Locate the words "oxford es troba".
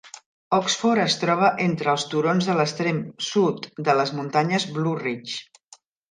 0.57-1.49